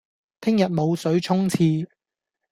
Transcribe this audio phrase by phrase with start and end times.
[0.39, 1.87] 聽日冇水沖廁